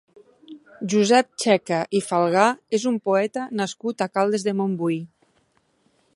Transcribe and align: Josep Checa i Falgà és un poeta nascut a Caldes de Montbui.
Josep 0.93 1.29
Checa 1.43 1.81
i 1.99 2.03
Falgà 2.07 2.47
és 2.79 2.89
un 2.93 2.99
poeta 3.11 3.47
nascut 3.61 4.05
a 4.07 4.13
Caldes 4.17 4.49
de 4.51 4.59
Montbui. 4.63 4.99